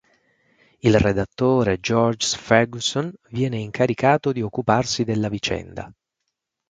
[0.79, 5.93] Il redattore Georges Fergusson viene incaricato di occuparsi della vicenda.